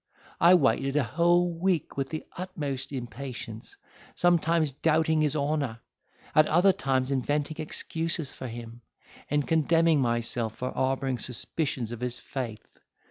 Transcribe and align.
I 0.39 0.55
waited 0.55 0.95
a 0.95 1.03
whole 1.03 1.53
week 1.53 1.95
with 1.95 2.09
the 2.09 2.25
utmost 2.35 2.91
impatience; 2.91 3.77
sometimes 4.15 4.71
doubting 4.71 5.21
his 5.21 5.35
honour, 5.35 5.79
at 6.33 6.47
other 6.47 6.73
times 6.73 7.11
inventing 7.11 7.57
excuses 7.59 8.31
for 8.31 8.47
him, 8.47 8.81
and 9.29 9.47
condemning 9.47 10.01
myself 10.01 10.55
for 10.55 10.71
harbouring 10.71 11.19
suspicions 11.19 11.91
of 11.91 11.99
his 11.99 12.17
faith. 12.17 12.79